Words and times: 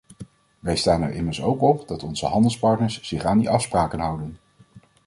Wij 0.59 0.75
staan 0.75 1.01
er 1.01 1.13
immers 1.13 1.41
ook 1.41 1.61
op 1.61 1.87
dat 1.87 2.03
onze 2.03 2.25
handelspartners 2.25 2.99
zich 3.01 3.23
aan 3.25 3.37
die 3.39 3.49
afspraken 3.49 3.99
houden. 3.99 4.37